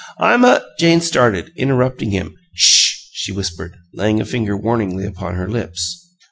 I'm 0.17 0.43
a" 0.43 0.63
Jane 0.79 0.99
started, 1.01 1.51
interrupting 1.55 2.09
him. 2.09 2.33
"'SH!" 2.55 3.09
she 3.11 3.31
whispered, 3.31 3.77
laying 3.93 4.19
a 4.19 4.25
finger 4.25 4.57
warningly 4.57 5.05
upon 5.05 5.35
her 5.35 5.47
lips. 5.47 6.09